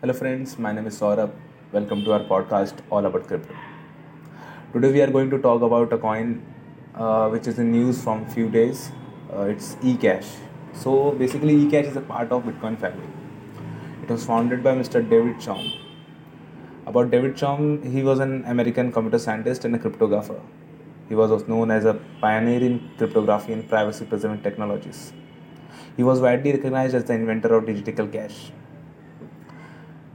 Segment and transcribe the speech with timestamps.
[0.00, 0.50] Hello, friends.
[0.64, 1.32] My name is Saurabh.
[1.72, 3.52] Welcome to our podcast, All About Crypto.
[4.72, 6.40] Today, we are going to talk about a coin
[6.94, 8.92] uh, which is in news from few days.
[9.34, 10.28] Uh, it's eCash.
[10.72, 13.08] So, basically, eCash is a part of Bitcoin family.
[14.04, 15.02] It was founded by Mr.
[15.14, 15.66] David Chaum.
[16.86, 20.40] About David Chaum, he was an American computer scientist and a cryptographer.
[21.08, 25.12] He was known as a pioneer in cryptography and privacy preserving technologies.
[25.96, 28.52] He was widely recognized as the inventor of digital cash.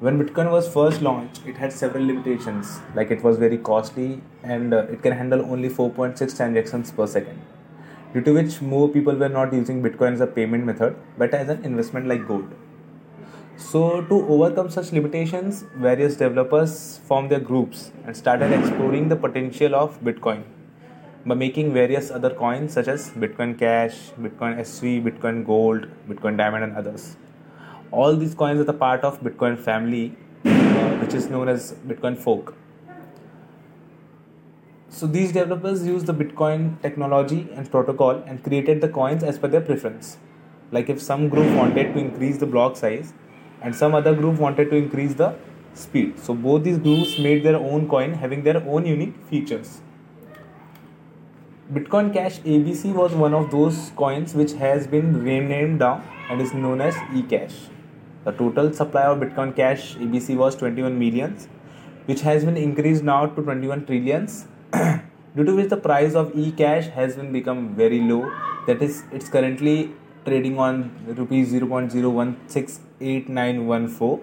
[0.00, 4.74] When Bitcoin was first launched, it had several limitations, like it was very costly and
[4.74, 7.40] uh, it can handle only 4.6 transactions per second,
[8.12, 11.48] due to which more people were not using Bitcoin as a payment method but as
[11.48, 12.52] an investment like gold.
[13.56, 19.76] So, to overcome such limitations, various developers formed their groups and started exploring the potential
[19.76, 20.42] of Bitcoin
[21.24, 26.64] by making various other coins such as Bitcoin Cash, Bitcoin SV, Bitcoin Gold, Bitcoin Diamond,
[26.64, 27.16] and others.
[28.02, 32.16] All these coins are the part of Bitcoin family, uh, which is known as Bitcoin
[32.18, 32.54] fork.
[34.88, 39.46] So these developers use the Bitcoin technology and protocol and created the coins as per
[39.46, 40.16] their preference.
[40.72, 43.12] Like if some group wanted to increase the block size
[43.62, 45.36] and some other group wanted to increase the
[45.74, 46.18] speed.
[46.18, 49.82] So both these groups made their own coin having their own unique features.
[51.72, 56.52] Bitcoin Cash ABC was one of those coins which has been renamed down and is
[56.52, 57.54] known as eCash.
[58.24, 61.46] The total supply of Bitcoin Cash ABC was 21 millions,
[62.06, 64.46] which has been increased now to 21 trillions,
[65.36, 68.32] due to which the price of eCash has been become very low.
[68.66, 69.92] That is, it's currently
[70.24, 74.20] trading on rupees 0.0168914.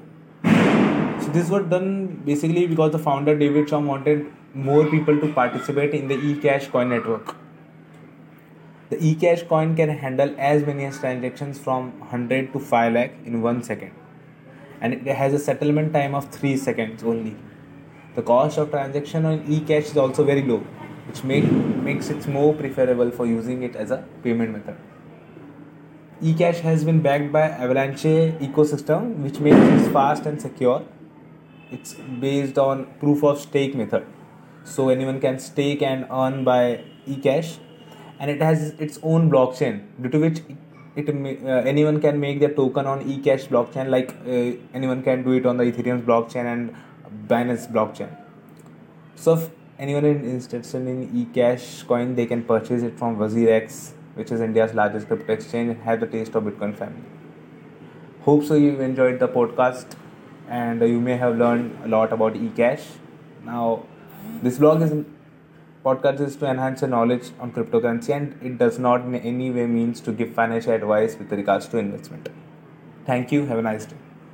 [1.22, 5.94] So this was done basically because the founder David Chaum wanted more people to participate
[5.94, 7.36] in the eCash coin network.
[8.92, 13.42] The eCash coin can handle as many as transactions from 100 to 5 lakh in
[13.42, 13.92] 1 second
[14.82, 17.38] and it has a settlement time of 3 seconds only.
[18.16, 20.58] The cost of transaction on eCash is also very low
[21.08, 21.50] which make,
[21.90, 24.76] makes it more preferable for using it as a payment method.
[26.22, 28.04] eCash has been backed by Avalanche
[28.50, 30.84] ecosystem which makes it fast and secure.
[31.72, 31.94] It's
[32.28, 34.06] based on proof of stake method
[34.66, 37.60] so anyone can stake and earn by eCash,
[38.22, 40.42] and it has its own blockchain due to which
[40.96, 45.32] it uh, anyone can make their token on eCash blockchain like uh, anyone can do
[45.32, 46.76] it on the Ethereum blockchain and
[47.28, 48.10] Binance blockchain.
[49.16, 49.50] So if
[49.80, 54.74] anyone is interested in eCash coin, they can purchase it from WazirX, which is India's
[54.74, 57.04] largest crypto exchange, and have the taste of Bitcoin family.
[58.22, 59.96] Hope so you enjoyed the podcast
[60.48, 62.86] and you may have learned a lot about eCash.
[63.46, 63.84] Now
[64.44, 64.94] this blog is
[65.86, 69.66] podcast is to enhance your knowledge on cryptocurrency and it does not in any way
[69.66, 72.30] means to give financial advice with regards to investment.
[73.06, 73.46] Thank you.
[73.48, 74.11] Have a nice day.